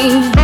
[0.00, 0.37] I